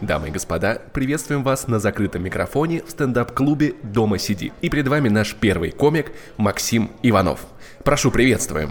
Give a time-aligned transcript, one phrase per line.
[0.00, 4.52] Дамы и господа, приветствуем вас на закрытом микрофоне в стендап-клубе «Дома сиди».
[4.60, 7.40] И перед вами наш первый комик Максим Иванов.
[7.82, 8.70] Прошу, приветствуем.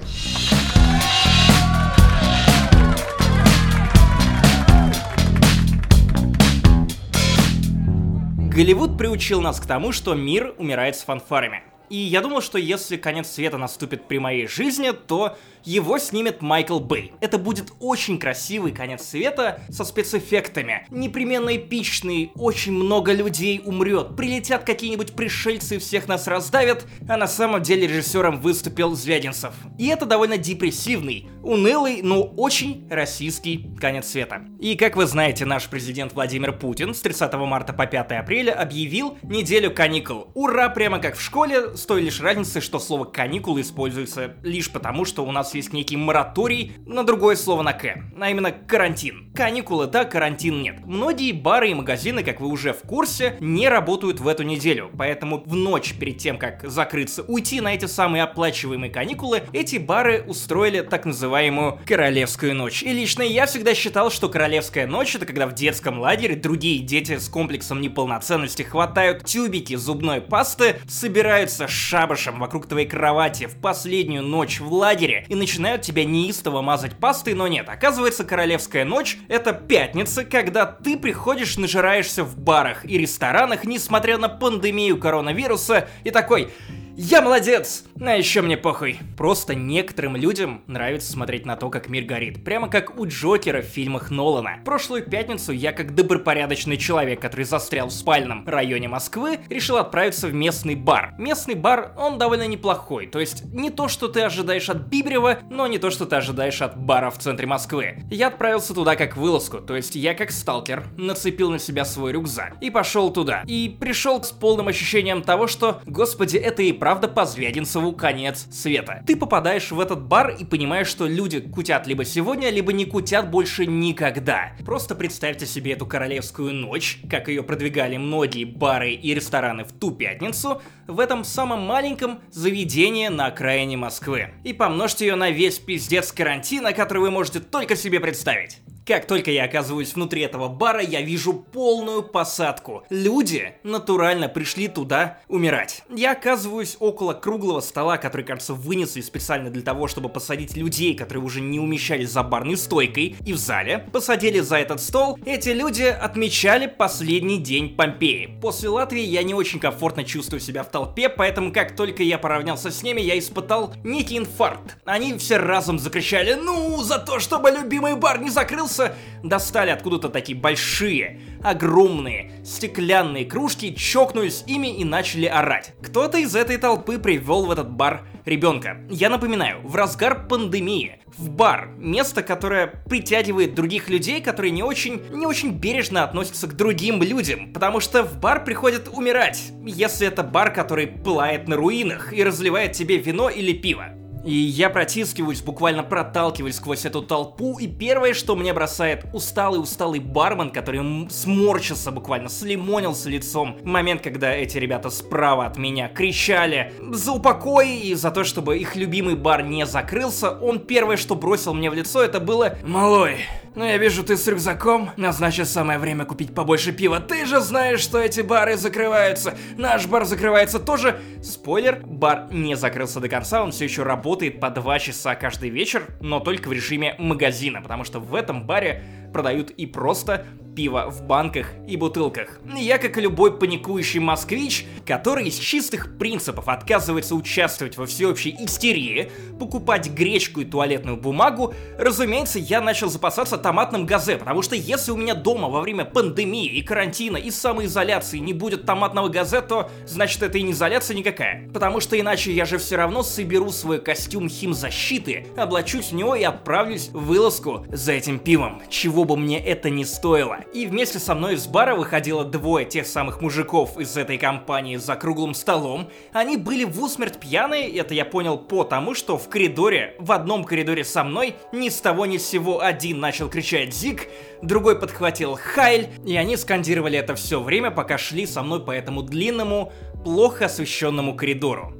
[8.49, 11.61] Голливуд приучил нас к тому, что мир умирает с фанфарами.
[11.89, 15.37] И я думал, что если конец света наступит при моей жизни, то
[15.67, 17.11] его снимет Майкл Бэй.
[17.19, 20.87] Это будет очень красивый конец света со спецэффектами.
[20.89, 27.27] Непременно эпичный, очень много людей умрет, прилетят какие-нибудь пришельцы и всех нас раздавят, а на
[27.27, 29.53] самом деле режиссером выступил Звягинцев.
[29.77, 34.43] И это довольно депрессивный, унылый, но очень российский конец света.
[34.61, 39.17] И как вы знаете, наш президент Владимир Путин с 30 марта по 5 апреля объявил
[39.23, 40.29] неделю каникул.
[40.33, 45.03] Ура, прямо как в школе, с той лишь разницей, что слово каникулы используется лишь потому,
[45.03, 47.83] что у нас есть некий мораторий на другое слово на «к»,
[48.19, 49.31] а именно карантин.
[49.35, 50.85] Каникулы да, карантин нет.
[50.85, 55.43] Многие бары и магазины, как вы уже в курсе, не работают в эту неделю, поэтому
[55.45, 60.81] в ночь перед тем, как закрыться, уйти на эти самые оплачиваемые каникулы, эти бары устроили
[60.81, 62.83] так называемую королевскую ночь.
[62.83, 67.17] И лично я всегда считал, что королевская ночь это когда в детском лагере другие дети
[67.17, 74.59] с комплексом неполноценности хватают тюбики зубной пасты, собираются шабашем вокруг твоей кровати в последнюю ночь
[74.59, 77.69] в лагере и начинают тебя неистово мазать пастой, но нет.
[77.69, 84.29] Оказывается, королевская ночь— это пятница, когда ты приходишь, нажираешься в барах и ресторанах, несмотря на
[84.29, 86.51] пандемию коронавируса, и такой...
[86.99, 87.83] Я молодец!
[88.01, 88.97] А еще мне похуй.
[89.15, 92.43] Просто некоторым людям нравится смотреть на то, как мир горит.
[92.43, 94.57] Прямо как у Джокера в фильмах Нолана.
[94.65, 100.33] Прошлую пятницу я, как добропорядочный человек, который застрял в спальном районе Москвы, решил отправиться в
[100.33, 101.13] местный бар.
[101.19, 103.05] Местный бар, он довольно неплохой.
[103.05, 106.63] То есть не то, что ты ожидаешь от Биберева, но не то, что ты ожидаешь
[106.63, 108.03] от бара в центре Москвы.
[108.09, 109.59] Я отправился туда как вылазку.
[109.59, 113.43] То есть я, как сталкер, нацепил на себя свой рюкзак и пошел туда.
[113.45, 119.03] И пришел с полным ощущением того, что, господи, это и правда по Звягинцеву конец света.
[119.05, 123.29] Ты попадаешь в этот бар и понимаешь, что люди кутят либо сегодня, либо не кутят
[123.29, 124.53] больше никогда.
[124.65, 129.91] Просто представьте себе эту королевскую ночь, как ее продвигали многие бары и рестораны в ту
[129.91, 134.29] пятницу, в этом самом маленьком заведении на окраине Москвы.
[134.43, 138.59] И помножьте ее на весь пиздец карантина, который вы можете только себе представить.
[138.87, 142.85] Как только я оказываюсь внутри этого бара, я вижу полную посадку.
[142.89, 145.83] Люди натурально пришли туда умирать.
[145.93, 151.21] Я оказываюсь около круглого стола, который, кажется, вынесли специально для того, чтобы посадить людей, которые
[151.21, 153.85] уже не умещались за барной стойкой, и в зале.
[153.91, 155.19] Посадили за этот стол.
[155.25, 158.39] Эти люди отмечали последний день Помпеи.
[158.41, 162.71] После Латвии я не очень комфортно чувствую себя в толпе, поэтому как только я поравнялся
[162.71, 164.77] с ними, я испытал некий инфаркт.
[164.85, 170.09] Они все разом закричали «Ну, за то, чтобы любимый бар не закрылся!» Макса достали откуда-то
[170.09, 175.73] такие большие, огромные, стеклянные кружки, чокнулись ими и начали орать.
[175.81, 178.77] Кто-то из этой толпы привел в этот бар ребенка.
[178.89, 185.01] Я напоминаю, в разгар пандемии, в бар, место, которое притягивает других людей, которые не очень,
[185.11, 190.23] не очень бережно относятся к другим людям, потому что в бар приходят умирать, если это
[190.23, 193.93] бар, который пылает на руинах и разливает тебе вино или пиво.
[194.27, 200.49] И я протискиваюсь, буквально проталкиваюсь сквозь эту толпу, и первое, что мне бросает усталый-усталый бармен,
[200.49, 203.57] который сморчился буквально, слимонился лицом.
[203.63, 208.75] Момент, когда эти ребята справа от меня кричали за упокой и за то, чтобы их
[208.75, 213.19] любимый бар не закрылся, он первое, что бросил мне в лицо, это было «Малой,
[213.55, 216.99] ну я вижу, ты с рюкзаком, а значит самое время купить побольше пива.
[216.99, 219.37] Ты же знаешь, что эти бары закрываются.
[219.57, 220.99] Наш бар закрывается тоже.
[221.23, 225.87] Спойлер, бар не закрылся до конца, он все еще работает по 2 часа каждый вечер,
[226.01, 228.83] но только в режиме магазина, потому что в этом баре
[229.13, 230.25] продают и просто
[230.57, 232.39] пива в банках и бутылках.
[232.55, 239.11] Я, как и любой паникующий москвич, который из чистых принципов отказывается участвовать во всеобщей истерии,
[239.39, 244.97] покупать гречку и туалетную бумагу, разумеется, я начал запасаться томатным газе, потому что если у
[244.97, 250.23] меня дома во время пандемии и карантина и самоизоляции не будет томатного газе, то значит
[250.23, 251.47] это и не изоляция никакая.
[251.53, 256.23] Потому что иначе я же все равно соберу свой костюм химзащиты, облачусь в него и
[256.23, 260.39] отправлюсь в вылазку за этим пивом, чего бы мне это не стоило.
[260.53, 264.95] И вместе со мной из бара выходило двое тех самых мужиков из этой компании за
[264.95, 265.89] круглым столом.
[266.13, 270.43] Они были в усмерть пьяные, это я понял по тому, что в коридоре, в одном
[270.45, 274.07] коридоре со мной, ни с того ни с сего один начал кричать «Зик»,
[274.41, 279.03] другой подхватил «Хайль», и они скандировали это все время, пока шли со мной по этому
[279.03, 279.71] длинному,
[280.03, 281.73] плохо освещенному коридору.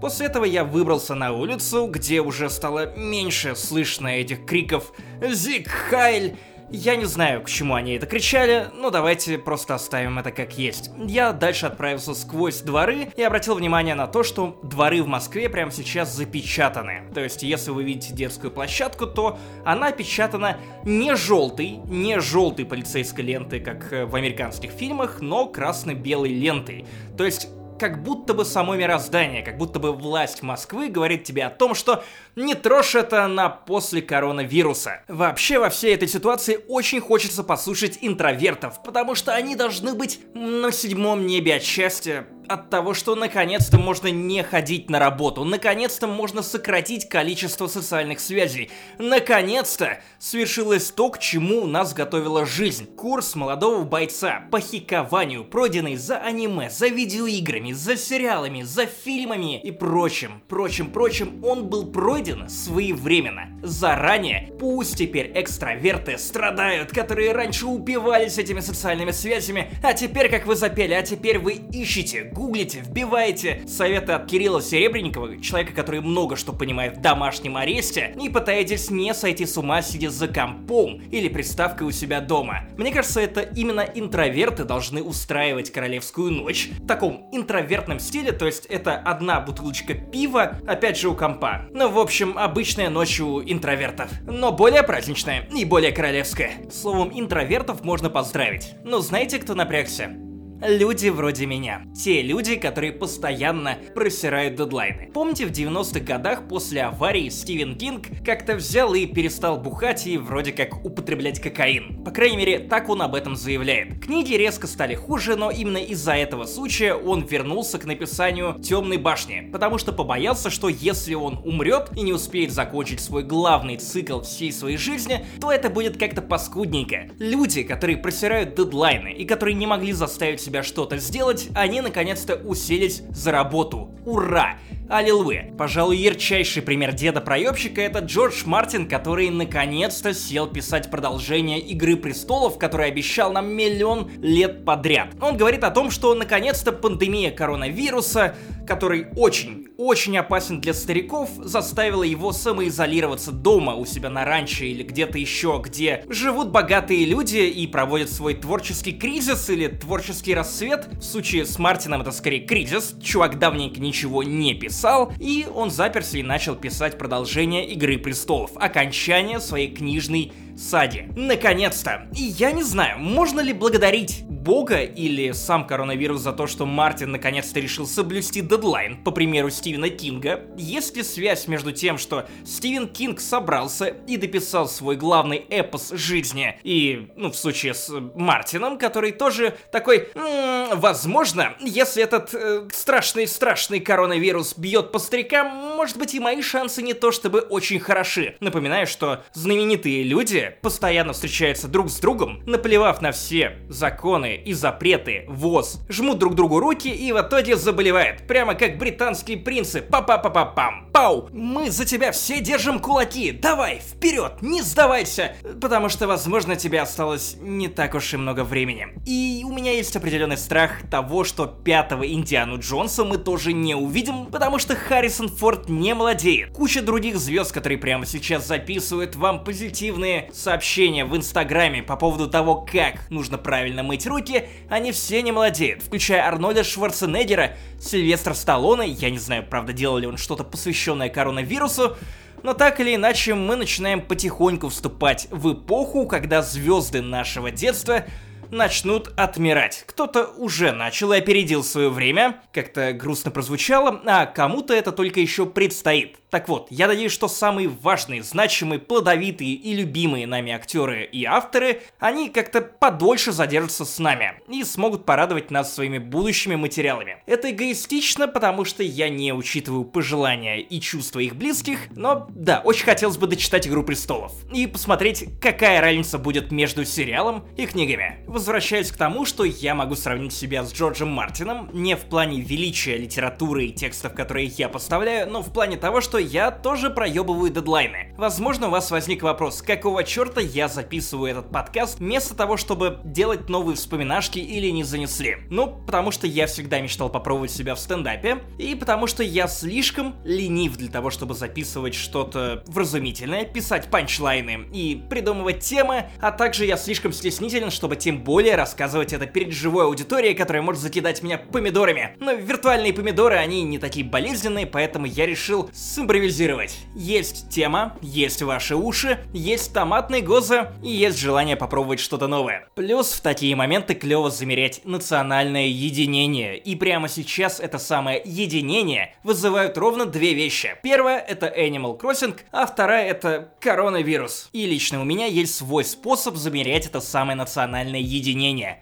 [0.00, 5.68] После этого я выбрался на улицу, где уже стало меньше слышно этих криков «Зик!
[5.68, 6.36] Хайль!»
[6.72, 10.90] Я не знаю, к чему они это кричали, но давайте просто оставим это как есть.
[10.98, 15.72] Я дальше отправился сквозь дворы и обратил внимание на то, что дворы в Москве прямо
[15.72, 17.02] сейчас запечатаны.
[17.12, 23.24] То есть, если вы видите детскую площадку, то она опечатана не желтой, не желтой полицейской
[23.24, 26.86] лентой, как э, в американских фильмах, но красно-белой лентой.
[27.18, 27.48] То есть
[27.80, 32.04] как будто бы само мироздание, как будто бы власть Москвы говорит тебе о том, что
[32.36, 35.02] не трожь это на после коронавируса.
[35.08, 40.70] Вообще во всей этой ситуации очень хочется послушать интровертов, потому что они должны быть на
[40.72, 46.42] седьмом небе от счастья, от того, что наконец-то можно не ходить на работу, наконец-то можно
[46.42, 52.86] сократить количество социальных связей, наконец-то свершилось то, к чему нас готовила жизнь.
[52.96, 59.70] Курс молодого бойца по хикованию, пройденный за аниме, за видеоиграми, за сериалами, за фильмами и
[59.70, 64.52] прочим, прочим, прочим, он был пройден своевременно, заранее.
[64.58, 70.94] Пусть теперь экстраверты страдают, которые раньше упивались этими социальными связями, а теперь, как вы запели,
[70.94, 76.96] а теперь вы ищете, гуглите, вбиваете советы от Кирилла Серебренникова, человека, который много что понимает
[76.96, 81.90] в домашнем аресте, и пытаетесь не сойти с ума, сидя за компом или приставкой у
[81.90, 82.62] себя дома.
[82.78, 88.64] Мне кажется, это именно интроверты должны устраивать королевскую ночь в таком интровертном стиле, то есть
[88.66, 91.66] это одна бутылочка пива, опять же у компа.
[91.74, 96.52] Ну, в общем, обычная ночь у интровертов, но более праздничная и более королевская.
[96.72, 98.76] Словом, интровертов можно поздравить.
[98.82, 100.29] Но знаете, кто напрягся?
[100.62, 101.86] Люди вроде меня.
[101.96, 105.10] Те люди, которые постоянно просирают дедлайны.
[105.14, 110.52] Помните, в 90-х годах после аварии Стивен Кинг как-то взял и перестал бухать и вроде
[110.52, 112.04] как употреблять кокаин.
[112.04, 114.04] По крайней мере, так он об этом заявляет.
[114.04, 119.48] Книги резко стали хуже, но именно из-за этого случая он вернулся к написанию Темной башни,
[119.50, 124.52] потому что побоялся, что если он умрет и не успеет закончить свой главный цикл всей
[124.52, 127.08] своей жизни, то это будет как-то паскудненько.
[127.18, 133.02] Люди, которые просирают дедлайны и которые не могли заставить себя что-то сделать, они наконец-то уселись
[133.10, 133.94] за работу.
[134.04, 134.56] Ура!
[134.88, 135.54] Аллилуйя.
[135.56, 142.88] Пожалуй, ярчайший пример деда-проебщика это Джордж Мартин, который наконец-то сел писать продолжение Игры Престолов, который
[142.88, 145.10] обещал нам миллион лет подряд.
[145.20, 148.34] Он говорит о том, что наконец-то пандемия коронавируса,
[148.66, 154.82] который очень очень опасен для стариков, заставила его самоизолироваться дома у себя на ранчо или
[154.82, 160.88] где-то еще, где живут богатые люди и проводят свой творческий кризис или творческий рассвет.
[160.98, 166.16] В случае с Мартином это скорее кризис, чувак давненько ничего не писал, и он заперся
[166.16, 171.08] и начал писать продолжение Игры Престолов, окончание своей книжной сади.
[171.14, 172.08] Наконец-то!
[172.16, 177.12] И я не знаю, можно ли благодарить бога или сам коронавирус за то, что Мартин
[177.12, 180.40] наконец-то решил соблюсти дедлайн, по примеру Стивена Кинга?
[180.56, 186.58] Есть ли связь между тем, что Стивен Кинг собрался и дописал свой главный эпос жизни,
[186.62, 190.29] и, ну, в случае с Мартином, который тоже такой, м-м,
[190.74, 196.94] возможно, если этот э, страшный-страшный коронавирус бьет по старикам, может быть и мои шансы не
[196.94, 198.36] то чтобы очень хороши.
[198.40, 205.24] Напоминаю, что знаменитые люди постоянно встречаются друг с другом, наплевав на все законы и запреты,
[205.28, 209.82] ВОЗ, жмут друг другу руки и в итоге заболевают, прямо как британские принцы.
[209.82, 210.90] Па-па-па-па-пам.
[210.92, 211.28] Пау!
[211.32, 213.32] Мы за тебя все держим кулаки.
[213.32, 215.34] Давай, вперед, не сдавайся.
[215.60, 218.88] Потому что, возможно, тебе осталось не так уж и много времени.
[219.06, 224.26] И у меня есть определенный страх того, что пятого Индиану Джонса мы тоже не увидим,
[224.26, 226.52] потому что Харрисон Форд не молодеет.
[226.52, 232.56] Куча других звезд, которые прямо сейчас записывают вам позитивные сообщения в Инстаграме по поводу того,
[232.70, 239.08] как нужно правильно мыть руки, они все не молодеют, включая Арнольда Шварценеггера, Сильвестра Сталлоне, я
[239.08, 241.96] не знаю, правда, делал ли он что-то посвященное коронавирусу,
[242.42, 248.04] но так или иначе мы начинаем потихоньку вступать в эпоху, когда звезды нашего детства
[248.50, 249.84] начнут отмирать.
[249.86, 255.46] Кто-то уже начал и опередил свое время, как-то грустно прозвучало, а кому-то это только еще
[255.46, 256.16] предстоит.
[256.30, 261.82] Так вот, я надеюсь, что самые важные, значимые, плодовитые и любимые нами актеры и авторы,
[261.98, 267.16] они как-то подольше задержатся с нами и смогут порадовать нас своими будущими материалами.
[267.26, 272.84] Это эгоистично, потому что я не учитываю пожелания и чувства их близких, но да, очень
[272.84, 278.24] хотелось бы дочитать «Игру престолов» и посмотреть, какая разница будет между сериалом и книгами.
[278.40, 282.96] Возвращаюсь к тому, что я могу сравнить себя с Джорджем Мартином не в плане величия
[282.96, 288.14] литературы и текстов, которые я поставляю, но в плане того, что я тоже проебываю дедлайны.
[288.16, 293.50] Возможно, у вас возник вопрос, какого черта я записываю этот подкаст вместо того, чтобы делать
[293.50, 295.36] новые вспоминашки или не занесли?
[295.50, 300.16] Ну, потому что я всегда мечтал попробовать себя в стендапе, и потому что я слишком
[300.24, 306.78] ленив для того, чтобы записывать что-то вразумительное, писать панчлайны и придумывать темы, а также я
[306.78, 312.14] слишком стеснителен, чтобы тем более рассказывать это перед живой аудиторией, которая может закидать меня помидорами.
[312.20, 316.78] Но виртуальные помидоры, они не такие болезненные, поэтому я решил симпровизировать.
[316.94, 322.68] Есть тема, есть ваши уши, есть томатный гоза и есть желание попробовать что-то новое.
[322.76, 326.56] Плюс в такие моменты клево замерять национальное единение.
[326.56, 330.76] И прямо сейчас это самое единение вызывают ровно две вещи.
[330.84, 334.50] Первое это Animal Crossing, а вторая это коронавирус.
[334.52, 338.19] И лично у меня есть свой способ замерять это самое национальное единение,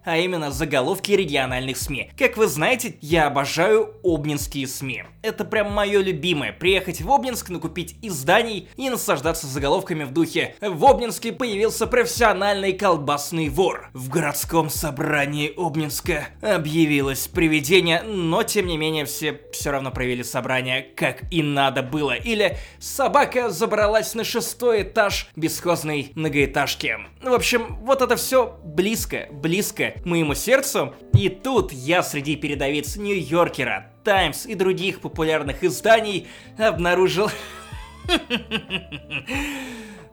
[0.05, 2.11] а именно заголовки региональных СМИ.
[2.17, 5.03] Как вы знаете, я обожаю обнинские СМИ.
[5.21, 6.53] Это прям мое любимое.
[6.53, 13.49] Приехать в Обнинск, накупить изданий и наслаждаться заголовками в духе «В Обнинске появился профессиональный колбасный
[13.49, 13.89] вор».
[13.93, 20.89] В городском собрании Обнинска объявилось привидение, но тем не менее все все равно провели собрание
[20.95, 22.13] как и надо было.
[22.13, 26.97] Или собака забралась на шестой этаж бесхозной многоэтажки.
[27.21, 30.93] В общем, вот это все близко, близко моему сердцу.
[31.13, 37.29] И тут я среди передовиц Нью-Йоркера, Таймс и других популярных изданий обнаружил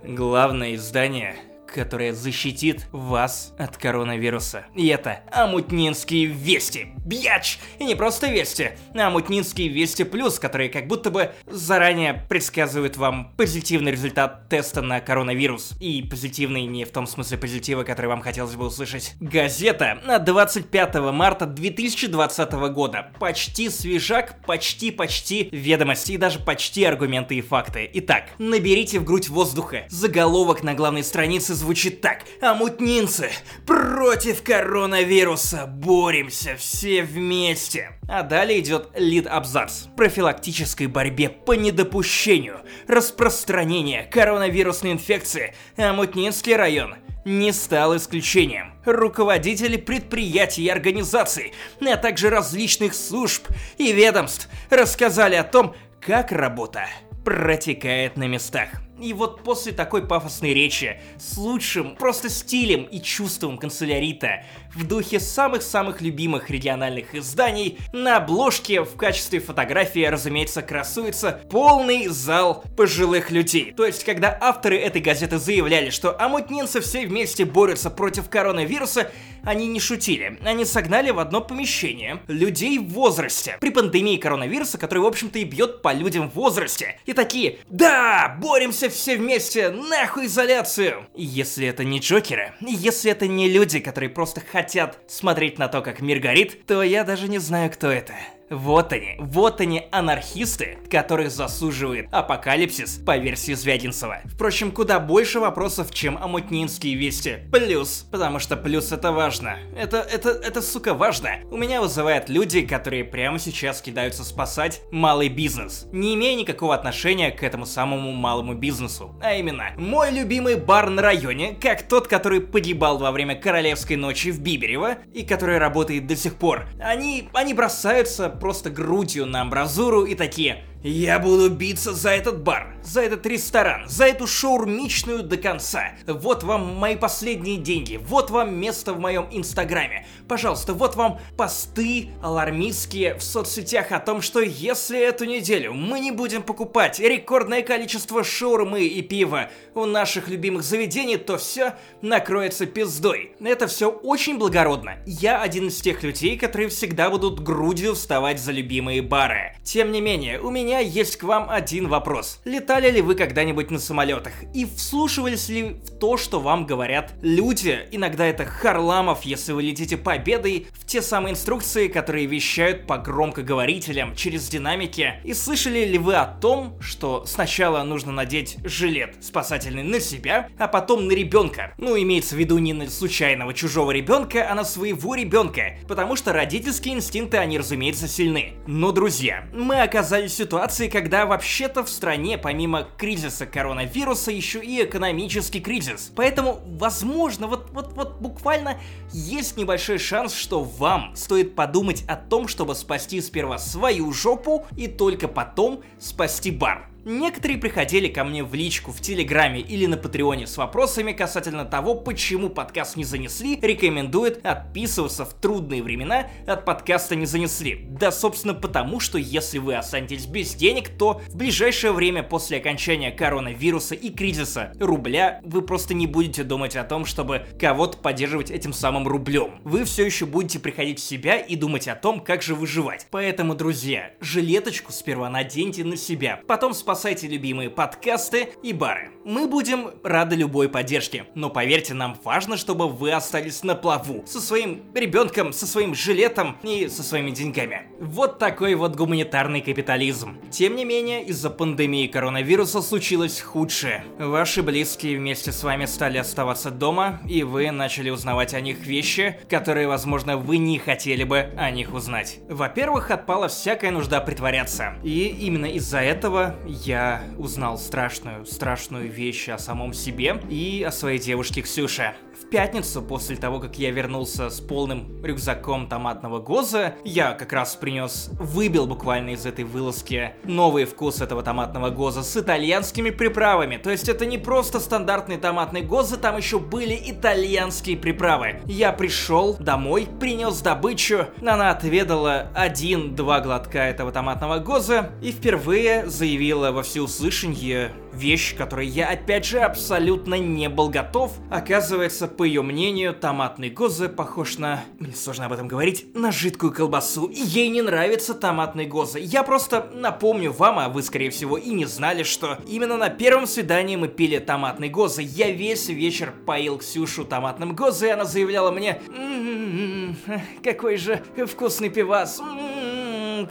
[0.03, 1.37] главное издание
[1.77, 4.65] которая защитит вас от коронавируса.
[4.75, 6.95] И это Амутнинские Вести.
[7.05, 7.59] Бьяч!
[7.79, 13.35] И не просто Вести, а Амутнинские Вести Плюс, которые как будто бы заранее предсказывают вам
[13.37, 15.75] позитивный результат теста на коронавирус.
[15.79, 19.15] И позитивный не в том смысле позитива, который вам хотелось бы услышать.
[19.21, 23.13] Газета на 25 марта 2020 года.
[23.21, 27.91] Почти свежак, почти-почти ведомости и даже почти аргументы и факты.
[27.93, 29.85] Итак, наберите в грудь воздуха.
[29.91, 32.21] Заголовок на главной странице звучит звучит так.
[32.41, 33.29] Амутнинцы,
[33.67, 37.99] против коронавируса боремся все вместе.
[38.09, 39.87] А далее идет лид-абзац.
[39.97, 46.95] Профилактической борьбе по недопущению распространения коронавирусной инфекции Амутнинский район
[47.25, 48.75] не стал исключением.
[48.85, 56.87] Руководители предприятий и организаций, а также различных служб и ведомств рассказали о том, как работа
[57.25, 58.69] протекает на местах.
[59.01, 64.45] И вот после такой пафосной речи, с лучшим просто стилем и чувством канцелярита,
[64.77, 72.63] в духе самых-самых любимых региональных изданий, на обложке в качестве фотографии, разумеется, красуется полный зал
[72.77, 73.73] пожилых людей.
[73.75, 79.11] То есть, когда авторы этой газеты заявляли, что амутнинцы все вместе борются против коронавируса,
[79.45, 80.39] они не шутили.
[80.45, 83.57] Они согнали в одно помещение людей в возрасте.
[83.61, 86.99] При пандемии коронавируса, который, в общем-то, и бьет по людям в возрасте.
[87.07, 91.07] И такие, да, боремся все вместе, нахуй изоляцию.
[91.15, 94.66] Если это не Джокеры, если это не люди, которые просто хотят
[95.07, 98.15] смотреть на то, как мир горит, то я даже не знаю, кто это.
[98.49, 104.21] Вот они, вот они анархисты, которых засуживает апокалипсис по версии Звягинцева.
[104.27, 107.39] Впрочем, куда больше вопросов, чем амутнинские вести.
[107.51, 109.59] Плюс, потому что плюс это важно.
[109.77, 111.41] Это, это, это, сука, важно.
[111.51, 117.33] У меня вызывают люди, которые прямо сейчас кидаются спасать малый бизнес, не имея никакого отношения
[117.33, 119.19] к этому самому малому бизнесу.
[119.23, 124.31] А именно, мой любимый бар на районе, как тот, который погибал во время королевской ночи
[124.31, 126.69] в Биберево, и который работает до сих пор.
[126.79, 132.77] Они, они бросаются просто грудью на амбразуру и такие я буду биться за этот бар,
[132.83, 135.93] за этот ресторан, за эту шаурмичную до конца.
[136.07, 140.07] Вот вам мои последние деньги, вот вам место в моем инстаграме.
[140.29, 146.11] Пожалуйста, вот вам посты алармистские в соцсетях о том, что если эту неделю мы не
[146.11, 153.33] будем покупать рекордное количество шаурмы и пива у наших любимых заведений, то все накроется пиздой.
[153.41, 154.99] Это все очень благородно.
[155.07, 159.57] Я один из тех людей, которые всегда будут грудью вставать за любимые бары.
[159.65, 162.41] Тем не менее, у меня меня есть к вам один вопрос.
[162.45, 164.33] Летали ли вы когда-нибудь на самолетах?
[164.53, 167.87] И вслушивались ли в то, что вам говорят люди?
[167.93, 174.17] Иногда это Харламов, если вы летите победой, в те самые инструкции, которые вещают по громкоговорителям
[174.17, 175.15] через динамики.
[175.23, 180.67] И слышали ли вы о том, что сначала нужно надеть жилет спасательный на себя, а
[180.67, 181.75] потом на ребенка?
[181.79, 186.33] Ну, имеется в виду не на случайного чужого ребенка, а на своего ребенка, потому что
[186.33, 188.55] родительские инстинкты, они, разумеется, сильны.
[188.67, 194.65] Но, друзья, мы оказались в ситуации, ситуации, когда вообще-то в стране помимо кризиса коронавируса еще
[194.65, 196.11] и экономический кризис.
[196.17, 198.79] Поэтому, возможно, вот, вот, вот буквально
[199.13, 204.89] есть небольшой шанс, что вам стоит подумать о том, чтобы спасти сперва свою жопу и
[204.89, 206.89] только потом спасти бар.
[207.09, 211.95] Некоторые приходили ко мне в личку в Телеграме или на Патреоне с вопросами касательно того,
[211.95, 217.87] почему подкаст не занесли, рекомендуют отписываться в трудные времена от подкаста не занесли.
[217.91, 223.13] Да, собственно, потому что если вы останетесь без денег, то в ближайшее время после окончания
[223.13, 228.73] коронавируса и кризиса рубля вы просто не будете думать о том, чтобы кого-то поддерживать этим
[228.73, 229.61] самым рублем.
[229.63, 233.07] Вы все еще будете приходить в себя и думать о том, как же выживать.
[233.13, 239.11] Поэтому, друзья, жилеточку сперва наденьте на себя, потом спасайте спасайте любимые подкасты и бары.
[239.27, 244.41] Мы будем рады любой поддержке, но поверьте, нам важно, чтобы вы остались на плаву со
[244.41, 247.83] своим ребенком, со своим жилетом и со своими деньгами.
[248.01, 250.39] Вот такой вот гуманитарный капитализм.
[250.51, 254.05] Тем не менее, из-за пандемии коронавируса случилось худшее.
[254.19, 259.39] Ваши близкие вместе с вами стали оставаться дома, и вы начали узнавать о них вещи,
[259.51, 262.39] которые, возможно, вы не хотели бы о них узнать.
[262.49, 264.95] Во-первых, отпала всякая нужда притворяться.
[265.03, 266.55] И именно из-за этого
[266.87, 272.15] я узнал страшную, страшную вещь о самом себе и о своей девушке Ксюше.
[272.41, 277.75] В пятницу, после того, как я вернулся с полным рюкзаком томатного гоза, я как раз
[277.75, 283.79] принес, выбил буквально из этой вылазки новый вкус этого томатного гоза с итальянскими приправами.
[283.79, 288.61] То есть это не просто стандартный томатный гоза, там еще были итальянские приправы.
[288.67, 296.66] Я пришел домой, принес добычу, она отведала один-два глотка этого томатного гоза и впервые заявила
[296.73, 301.33] во всеуслышание вещь, которой я опять же абсолютно не был готов.
[301.51, 304.85] Оказывается, по ее мнению, томатный гозе похож на...
[304.99, 306.07] Мне сложно об этом говорить.
[306.15, 307.31] На жидкую колбасу.
[307.33, 309.21] Ей не нравится томатный гозе.
[309.21, 313.47] Я просто напомню вам, а вы, скорее всего, и не знали, что именно на первом
[313.47, 315.23] свидании мы пили томатный гозе.
[315.23, 319.01] Я весь вечер поил Ксюшу томатным гозе, и она заявляла мне...
[319.09, 320.17] «М-м-м,
[320.63, 322.41] какой же вкусный пивас.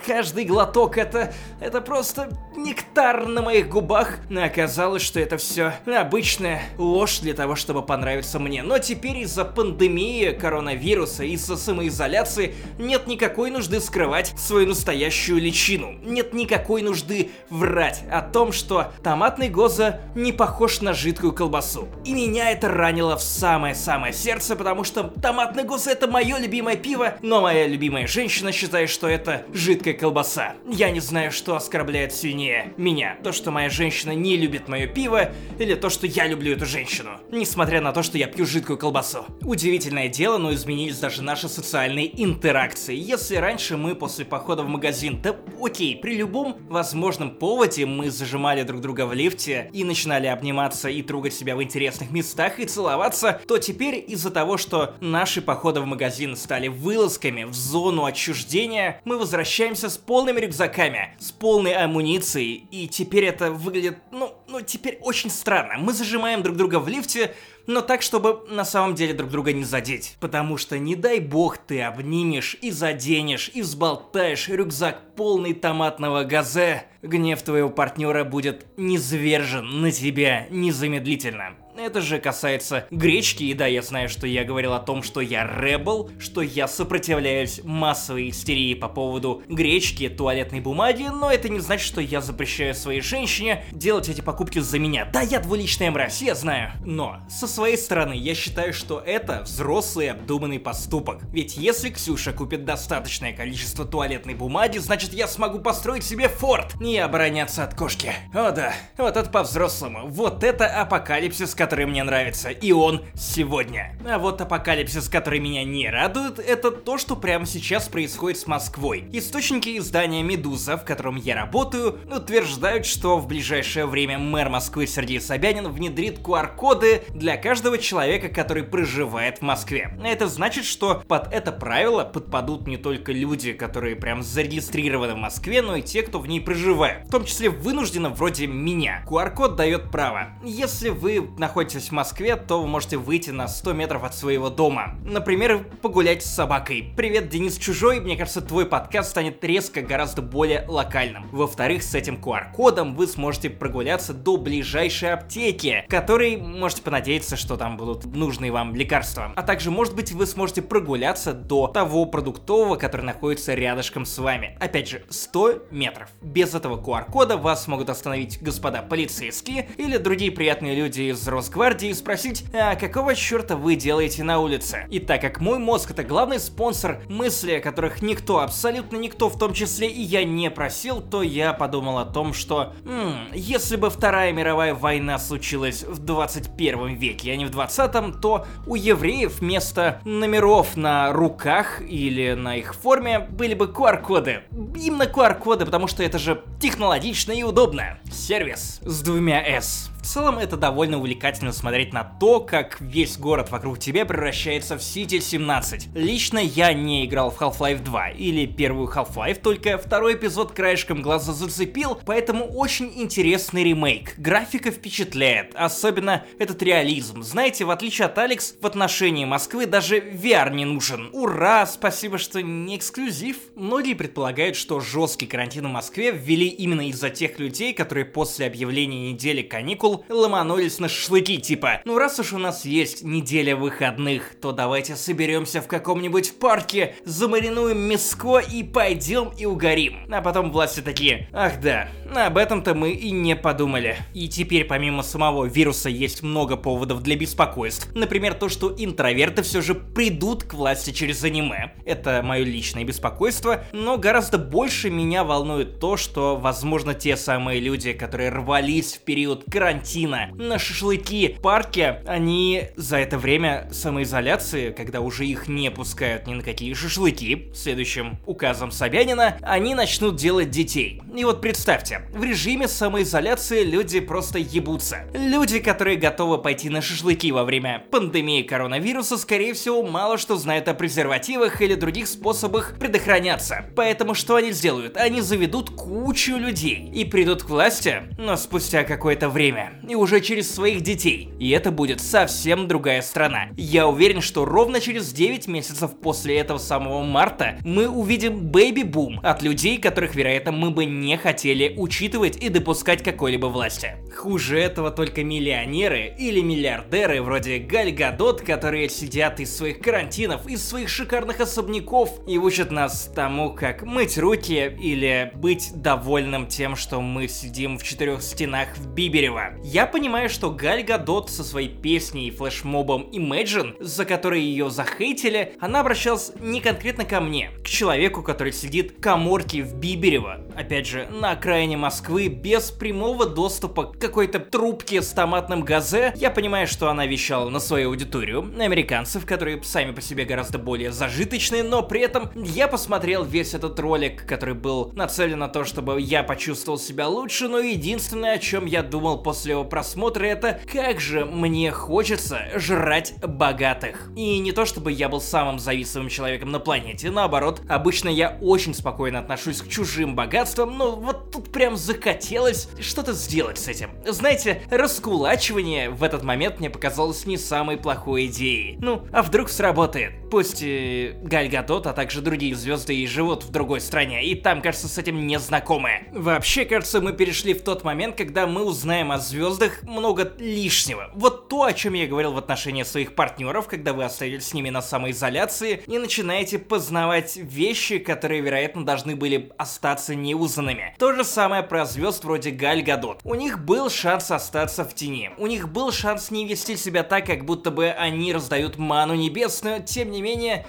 [0.05, 1.33] Каждый глоток это...
[1.59, 4.19] это просто нектар на моих губах.
[4.35, 8.63] Оказалось, что это все обычная ложь для того, чтобы понравиться мне.
[8.63, 15.95] Но теперь из-за пандемии, коронавируса, из-за самоизоляции нет никакой нужды скрывать свою настоящую личину.
[16.03, 21.87] Нет никакой нужды врать о том, что томатный гоза не похож на жидкую колбасу.
[22.03, 27.15] И меня это ранило в самое-самое сердце, потому что томатный гоза это мое любимое пиво,
[27.21, 29.43] но моя любимая женщина считает, что это
[29.75, 30.53] жидкая колбаса.
[30.65, 33.17] Я не знаю, что оскорбляет сильнее меня.
[33.25, 37.19] То, что моя женщина не любит мое пиво, или то, что я люблю эту женщину.
[37.29, 39.25] Несмотря на то, что я пью жидкую колбасу.
[39.41, 42.95] Удивительное дело, но изменились даже наши социальные интеракции.
[42.95, 48.63] Если раньше мы после похода в магазин, да окей, при любом возможном поводе мы зажимали
[48.63, 53.41] друг друга в лифте и начинали обниматься и трогать себя в интересных местах и целоваться,
[53.45, 59.17] то теперь из-за того, что наши походы в магазин стали вылазками в зону отчуждения, мы
[59.17, 65.31] возвращаемся с полными рюкзаками, с полной амуницией, и теперь это выглядит, ну, ну, теперь очень
[65.31, 65.77] странно.
[65.79, 67.33] Мы зажимаем друг друга в лифте,
[67.65, 70.17] но так, чтобы на самом деле друг друга не задеть.
[70.19, 76.83] Потому что не дай бог ты обнимешь и заденешь и взболтаешь рюкзак полный томатного газе,
[77.01, 81.55] гнев твоего партнера будет низвержен на тебя незамедлительно.
[81.77, 85.43] Это же касается гречки, и да, я знаю, что я говорил о том, что я
[85.43, 91.85] ребел, что я сопротивляюсь массовой истерии по поводу гречки, туалетной бумаги, но это не значит,
[91.85, 95.05] что я запрещаю своей женщине делать эти покупки за меня.
[95.11, 96.71] Да, я двуличная мразь, я знаю.
[96.85, 101.23] Но, со своей стороны, я считаю, что это взрослый обдуманный поступок.
[101.33, 106.95] Ведь если Ксюша купит достаточное количество туалетной бумаги, значит я смогу построить себе форт и
[106.97, 108.13] обороняться от кошки.
[108.33, 110.07] О да, вот это по-взрослому.
[110.07, 113.97] Вот это апокалипсис, мне нравится, и он сегодня.
[114.07, 119.05] А вот апокалипсис, который меня не радует, это то, что прямо сейчас происходит с Москвой.
[119.11, 125.19] Источники издания «Медуза», в котором я работаю, утверждают, что в ближайшее время мэр Москвы Сергей
[125.19, 129.97] Собянин внедрит QR-коды для каждого человека, который проживает в Москве.
[130.03, 135.61] Это значит, что под это правило подпадут не только люди, которые прям зарегистрированы в Москве,
[135.61, 137.07] но и те, кто в ней проживает.
[137.07, 139.03] В том числе вынужденно вроде меня.
[139.07, 140.29] QR-код дает право.
[140.43, 144.49] Если вы находитесь находитесь в Москве, то вы можете выйти на 100 метров от своего
[144.49, 144.95] дома.
[145.05, 146.93] Например, погулять с собакой.
[146.97, 151.29] Привет, Денис Чужой, мне кажется, твой подкаст станет резко гораздо более локальным.
[151.31, 157.77] Во-вторых, с этим QR-кодом вы сможете прогуляться до ближайшей аптеки, которой можете понадеяться, что там
[157.77, 159.31] будут нужные вам лекарства.
[159.33, 164.57] А также, может быть, вы сможете прогуляться до того продуктового, который находится рядышком с вами.
[164.59, 166.09] Опять же, 100 метров.
[166.21, 171.93] Без этого QR-кода вас могут остановить господа полицейские или другие приятные люди из Росгвардии и
[171.93, 174.87] спросить, а какого черта вы делаете на улице?
[174.89, 179.37] И так как мой мозг это главный спонсор, мысли о которых никто, абсолютно никто, в
[179.37, 183.91] том числе и я не просил, то я подумал о том, что, м если бы
[183.91, 190.01] Вторая мировая война случилась в 21 веке, а не в 20 то у евреев вместо
[190.03, 194.41] номеров на руках или на их форме были бы QR-коды.
[194.51, 197.99] Именно QR-коды, потому что это же технологично и удобно.
[198.11, 199.91] Сервис с двумя S.
[200.05, 204.81] В целом это довольно увлекательно смотреть на то, как весь город вокруг тебя превращается в
[204.81, 205.95] City 17.
[205.95, 211.33] Лично я не играл в Half-Life 2 или первую Half-Life, только второй эпизод краешком глаза
[211.33, 214.13] зацепил, поэтому очень интересный ремейк.
[214.17, 217.23] Графика впечатляет, особенно этот реализм.
[217.23, 221.09] Знаете, в отличие от Алекс, в отношении Москвы даже VR не нужен.
[221.13, 223.37] Ура, спасибо, что не эксклюзив.
[223.55, 229.11] Многие предполагают, что жесткий карантин в Москве ввели именно из-за тех людей, которые после объявления
[229.11, 234.51] недели каникул ломанулись на шашлыки, типа, ну раз уж у нас есть неделя выходных, то
[234.51, 240.07] давайте соберемся в каком-нибудь парке, замаринуем мяско и пойдем и угорим.
[240.11, 243.97] А потом власти такие, ах да, об этом-то мы и не подумали.
[244.13, 247.89] И теперь помимо самого вируса есть много поводов для беспокойств.
[247.93, 251.73] Например, то, что интроверты все же придут к власти через аниме.
[251.85, 257.93] Это мое личное беспокойство, но гораздо больше меня волнует то, что, возможно, те самые люди,
[257.93, 265.01] которые рвались в период карантина, карантина, на шашлыки, парке, они за это время самоизоляции, когда
[265.01, 271.01] уже их не пускают ни на какие шашлыки, следующим указом Собянина, они начнут делать детей.
[271.15, 275.07] И вот представьте, в режиме самоизоляции люди просто ебутся.
[275.13, 280.67] Люди, которые готовы пойти на шашлыки во время пандемии коронавируса, скорее всего, мало что знают
[280.67, 283.65] о презервативах или других способах предохраняться.
[283.75, 284.97] Поэтому что они сделают?
[284.97, 290.53] Они заведут кучу людей и придут к власти, но спустя какое-то время и уже через
[290.53, 291.29] своих детей.
[291.39, 293.49] И это будет совсем другая страна.
[293.57, 299.41] Я уверен, что ровно через 9 месяцев после этого самого марта мы увидим бэби-бум от
[299.41, 303.95] людей, которых, вероятно, мы бы не хотели учитывать и допускать какой-либо власти.
[304.15, 310.67] Хуже этого только миллионеры или миллиардеры вроде Галь Гадот, которые сидят из своих карантинов, из
[310.67, 317.01] своих шикарных особняков и учат нас тому, как мыть руки или быть довольным тем, что
[317.01, 319.54] мы сидим в четырех стенах в Биберево.
[319.63, 325.53] Я понимаю, что Галь Гадот со своей песней и флешмобом Imagine, за который ее захейтили,
[325.59, 330.87] она обращалась не конкретно ко мне, к человеку, который сидит в коморке в Биберево, опять
[330.87, 336.13] же, на окраине Москвы, без прямого доступа к какой-то трубке с томатным газе.
[336.15, 340.59] Я понимаю, что она вещала на свою аудиторию, на американцев, которые сами по себе гораздо
[340.59, 345.63] более зажиточные, но при этом я посмотрел весь этот ролик, который был нацелен на то,
[345.63, 350.59] чтобы я почувствовал себя лучше, но единственное, о чем я думал после своего просмотра это
[350.71, 354.09] как же мне хочется жрать богатых.
[354.15, 358.73] И не то чтобы я был самым завистливым человеком на планете, наоборот, обычно я очень
[358.73, 363.89] спокойно отношусь к чужим богатствам, но вот тут прям захотелось что-то сделать с этим.
[364.05, 368.77] Знаете, раскулачивание в этот момент мне показалось не самой плохой идеей.
[368.79, 370.13] Ну, а вдруг сработает?
[370.35, 374.61] Пусть и Галь Гадот, а также другие звезды и живут в другой стране, и там,
[374.61, 376.09] кажется, с этим не знакомы.
[376.11, 381.09] Вообще, кажется, мы перешли в тот момент, когда мы узнаем о звездах много лишнего.
[381.13, 384.69] Вот то, о чем я говорил в отношении своих партнеров, когда вы остаетесь с ними
[384.71, 390.95] на самоизоляции и начинаете познавать вещи, которые, вероятно, должны были остаться неузнанными.
[390.99, 393.21] То же самое про звезд вроде Галь Гадот.
[393.23, 395.31] У них был шанс остаться в тени.
[395.37, 399.81] У них был шанс не вести себя так, как будто бы они раздают ману небесную.
[399.81, 400.24] Тем не менее,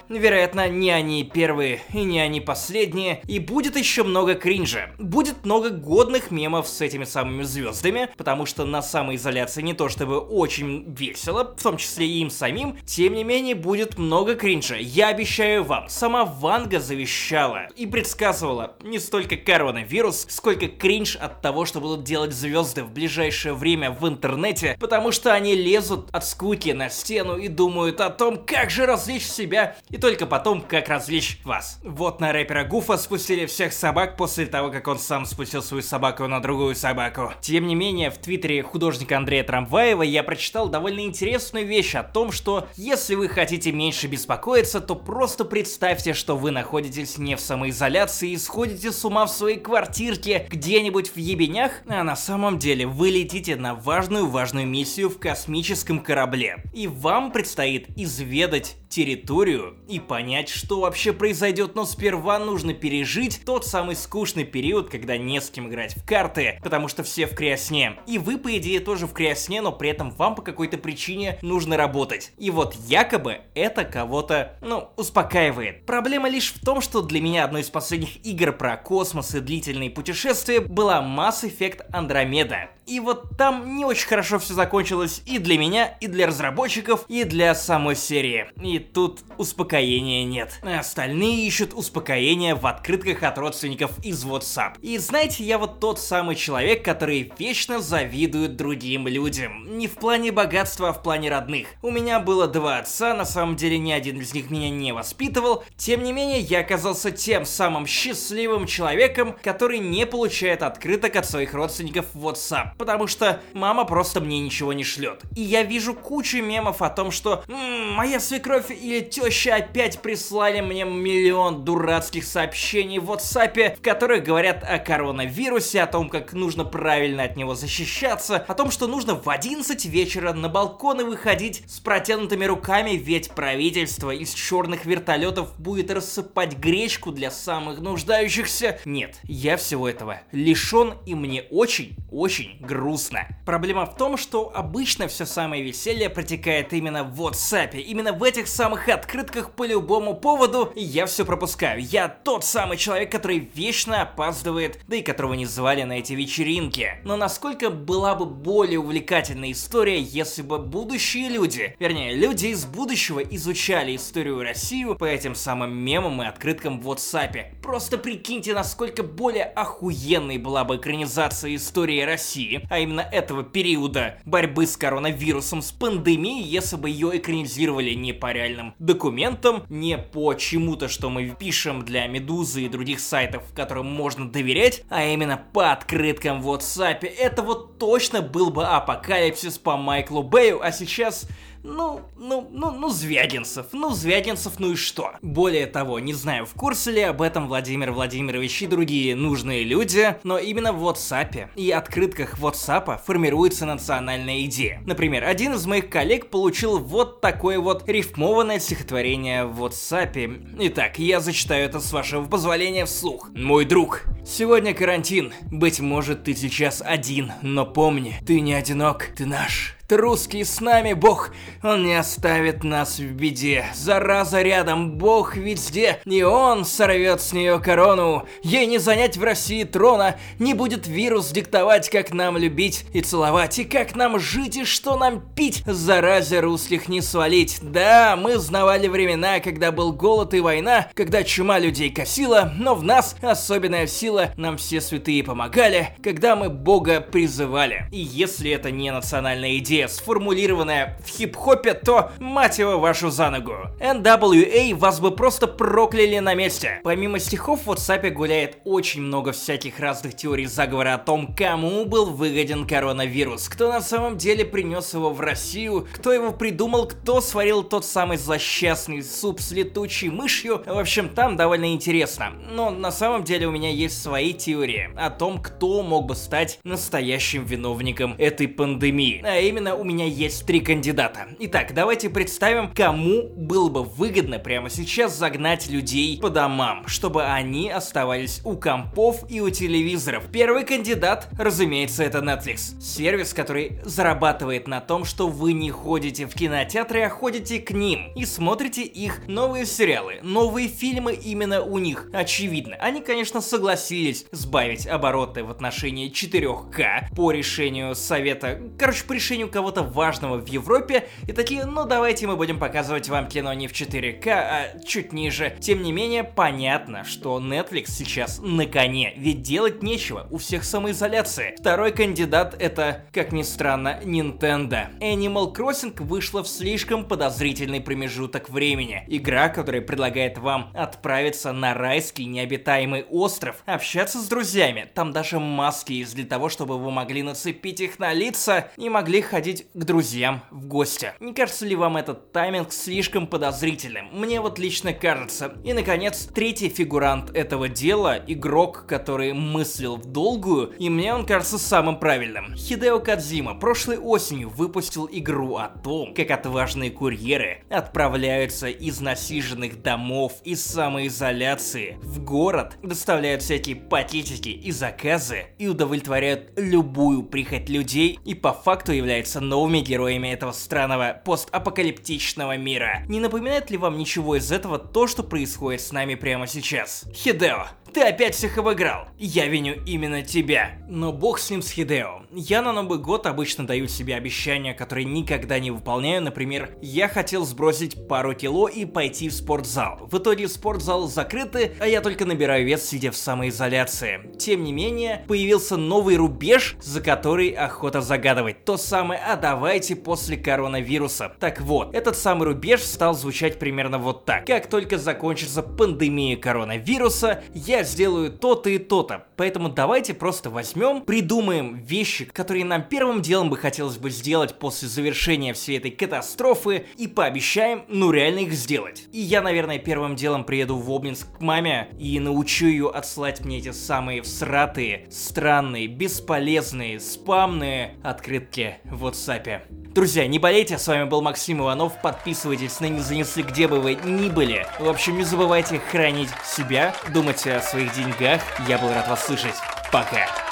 [0.09, 3.21] вероятно, не они первые и не они последние.
[3.27, 4.91] И будет еще много кринжа.
[4.97, 10.19] Будет много годных мемов с этими самыми звездами, потому что на самоизоляции не то чтобы
[10.19, 14.75] очень весело, в том числе и им самим, тем не менее будет много кринжа.
[14.75, 21.65] Я обещаю вам, сама Ванга завещала и предсказывала не столько коронавирус, сколько кринж от того,
[21.65, 26.69] что будут делать звезды в ближайшее время в интернете, потому что они лезут от скуки
[26.69, 31.39] на стену и думают о том, как же развлечь себя и только потом, как развлечь
[31.43, 31.79] вас.
[31.83, 36.27] Вот на рэпера Гуфа спустили всех собак после того, как он сам спустил свою собаку
[36.27, 37.33] на другую собаку.
[37.41, 42.31] Тем не менее, в твиттере художника Андрея Трамваева я прочитал довольно интересную вещь о том,
[42.31, 48.31] что если вы хотите меньше беспокоиться, то просто представьте, что вы находитесь не в самоизоляции
[48.31, 53.09] и сходите с ума в своей квартирке где-нибудь в ебенях, а на самом деле вы
[53.09, 56.63] летите на важную-важную миссию в космическом корабле.
[56.73, 63.65] И вам предстоит изведать территорию и понять, что вообще произойдет, но сперва нужно пережить тот
[63.65, 67.97] самый скучный период, когда не с кем играть в карты, потому что все в криосне.
[68.07, 71.77] И вы, по идее, тоже в криосне, но при этом вам по какой-то причине нужно
[71.77, 72.31] работать.
[72.37, 75.85] И вот якобы это кого-то, ну, успокаивает.
[75.85, 79.89] Проблема лишь в том, что для меня одной из последних игр про космос и длительные
[79.89, 82.69] путешествия была Mass Effect Andromeda.
[82.87, 87.25] И вот там не очень хорошо все закончилось и для меня, и для разработчиков, и
[87.25, 88.47] для самой серии.
[88.63, 90.57] И тут успокоения нет.
[90.63, 94.79] Остальные ищут успокоения в открытках от родственников из WhatsApp.
[94.81, 99.77] И знаете, я вот тот самый человек, который вечно завидует другим людям.
[99.77, 101.67] Не в плане богатства, а в плане родных.
[101.81, 105.65] У меня было два отца, на самом деле ни один из них меня не воспитывал.
[105.75, 111.53] Тем не менее, я оказался тем самым счастливым человеком, который не получает открыток от своих
[111.53, 115.21] родственников в WhatsApp потому что мама просто мне ничего не шлет.
[115.35, 120.61] И я вижу кучу мемов о том, что «М-м, моя свекровь или теща опять прислали
[120.61, 126.63] мне миллион дурацких сообщений в WhatsApp, в которых говорят о коронавирусе, о том, как нужно
[126.65, 131.79] правильно от него защищаться, о том, что нужно в 11 вечера на балконы выходить с
[131.79, 138.79] протянутыми руками, ведь правительство из черных вертолетов будет рассыпать гречку для самых нуждающихся.
[138.85, 143.27] Нет, я всего этого лишен, и мне очень, очень грустно.
[143.45, 147.79] Проблема в том, что обычно все самое веселье протекает именно в WhatsApp.
[147.79, 151.81] Именно в этих самых открытках по любому поводу я все пропускаю.
[151.81, 156.99] Я тот самый человек, который вечно опаздывает, да и которого не звали на эти вечеринки.
[157.03, 163.19] Но насколько была бы более увлекательная история, если бы будущие люди, вернее, люди из будущего
[163.21, 167.61] изучали историю России по этим самым мемам и открыткам в WhatsApp.
[167.61, 174.65] Просто прикиньте, насколько более охуенной была бы экранизация истории России, а именно этого периода борьбы
[174.67, 180.87] с коронавирусом, с пандемией, если бы ее экранизировали не по реальным документам, не по чему-то,
[180.87, 186.41] что мы пишем для Медузы и других сайтов, которым можно доверять, а именно по открыткам
[186.41, 187.05] в WhatsApp.
[187.05, 191.27] Это вот точно был бы апокалипсис по Майклу Бэю, а сейчас
[191.63, 193.67] ну, ну, ну, ну, Звягинцев.
[193.71, 195.11] Ну, Звягинцев, ну и что?
[195.21, 200.15] Более того, не знаю, в курсе ли об этом Владимир Владимирович и другие нужные люди,
[200.23, 204.81] но именно в WhatsApp и открытках WhatsApp формируется национальная идея.
[204.85, 210.57] Например, один из моих коллег получил вот такое вот рифмованное стихотворение в WhatsApp.
[210.59, 213.29] Итак, я зачитаю это с вашего позволения вслух.
[213.35, 215.33] Мой друг, сегодня карантин.
[215.51, 219.76] Быть может, ты сейчас один, но помни, ты не одинок, ты наш.
[219.87, 219.95] Ты
[220.43, 221.31] с нами, Бог,
[221.63, 223.67] Он не оставит нас в беде.
[223.73, 228.27] Зараза рядом, Бог везде, и Он сорвет с нее корону.
[228.43, 233.59] Ей не занять в России трона, не будет вирус диктовать, как нам любить и целовать,
[233.59, 235.63] и как нам жить, и что нам пить.
[235.65, 237.59] Заразе русских не свалить.
[237.61, 242.83] Да, мы знавали времена, когда был голод и война, когда чума людей косила, но в
[242.83, 247.87] нас особенная сила, нам все святые помогали, когда мы Бога призывали.
[247.93, 253.29] И если это не национальная идея, идея, сформулированная в хип-хопе, то мать его вашу за
[253.29, 253.53] ногу.
[253.79, 256.79] NWA вас бы просто прокляли на месте.
[256.83, 262.05] Помимо стихов в WhatsApp гуляет очень много всяких разных теорий заговора о том, кому был
[262.07, 267.63] выгоден коронавирус, кто на самом деле принес его в Россию, кто его придумал, кто сварил
[267.63, 270.63] тот самый злосчастный суп с летучей мышью.
[270.65, 272.33] В общем, там довольно интересно.
[272.49, 276.59] Но на самом деле у меня есть свои теории о том, кто мог бы стать
[276.63, 279.21] настоящим виновником этой пандемии.
[279.23, 281.27] А именно Уверена, у меня есть три кандидата.
[281.39, 287.69] Итак, давайте представим, кому было бы выгодно прямо сейчас загнать людей по домам, чтобы они
[287.69, 290.25] оставались у компов и у телевизоров.
[290.31, 292.79] Первый кандидат, разумеется, это Netflix.
[292.79, 298.11] Сервис, который зарабатывает на том, что вы не ходите в кинотеатры, а ходите к ним
[298.15, 302.09] и смотрите их новые сериалы, новые фильмы именно у них.
[302.13, 309.49] Очевидно, они, конечно, согласились сбавить обороты в отношении 4К по решению совета, короче, по решению
[309.57, 313.71] кого-то важного в Европе и такие, ну давайте мы будем показывать вам кино не в
[313.71, 315.57] 4К, а чуть ниже.
[315.59, 321.55] Тем не менее, понятно, что Netflix сейчас на коне, ведь делать нечего, у всех самоизоляция.
[321.59, 324.95] Второй кандидат это, как ни странно, Nintendo.
[324.99, 329.05] Animal Crossing вышла в слишком подозрительный промежуток времени.
[329.07, 334.87] Игра, которая предлагает вам отправиться на райский необитаемый остров, общаться с друзьями.
[334.93, 339.21] Там даже маски есть для того, чтобы вы могли нацепить их на лица и могли
[339.21, 341.13] ходить к друзьям в гости.
[341.19, 344.09] Не кажется ли вам этот тайминг слишком подозрительным?
[344.11, 345.53] Мне вот лично кажется.
[345.63, 351.57] И, наконец, третий фигурант этого дела, игрок, который мыслил в долгую, и мне он кажется
[351.57, 352.55] самым правильным.
[352.55, 360.33] Хидео Кадзима прошлой осенью выпустил игру о том, как отважные курьеры отправляются из насиженных домов
[360.43, 368.33] и самоизоляции в город, доставляют всякие пакетики и заказы и удовлетворяют любую прихоть людей и
[368.33, 373.03] по факту являются новыми героями этого странного постапокалиптичного мира.
[373.07, 377.05] Не напоминает ли вам ничего из этого то, что происходит с нами прямо сейчас?
[377.13, 379.07] Хидео, ты опять всех обыграл.
[379.17, 380.77] Я виню именно тебя.
[380.87, 382.23] Но бог с ним с Хидео.
[382.31, 386.21] Я на Новый год обычно даю себе обещания, которые никогда не выполняю.
[386.21, 390.07] Например, я хотел сбросить пару кило и пойти в спортзал.
[390.11, 394.31] В итоге спортзал закрыты, а я только набираю вес, сидя в самоизоляции.
[394.37, 398.65] Тем не менее, появился новый рубеж, за который охота загадывать.
[398.65, 401.33] То самое «А давайте после коронавируса».
[401.39, 404.45] Так вот, этот самый рубеж стал звучать примерно вот так.
[404.45, 407.43] Как только закончится пандемия коронавируса,
[407.77, 409.25] я сделаю то-то и то-то.
[409.35, 414.87] Поэтому давайте просто возьмем, придумаем вещи, которые нам первым делом бы хотелось бы сделать после
[414.87, 419.03] завершения всей этой катастрофы и пообещаем, ну реально их сделать.
[419.11, 423.59] И я, наверное, первым делом приеду в Обнинск к маме и научу ее отслать мне
[423.59, 429.61] эти самые всратые, странные, бесполезные, спамные открытки в WhatsApp.
[429.93, 433.95] Друзья, не болейте, с вами был Максим Иванов, подписывайтесь на «Не занесли», где бы вы
[433.95, 434.67] ни были.
[434.79, 439.55] В общем, не забывайте хранить себя, думать о своих деньгах, я был рад вас слышать.
[439.91, 440.46] Пока!